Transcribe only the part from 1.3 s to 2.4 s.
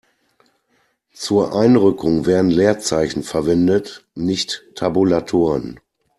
Einrückung